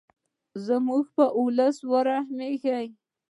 زموږ 0.65 1.03
په 1.15 1.23
ولس 1.41 1.77
ورحمیږې. 1.91 2.81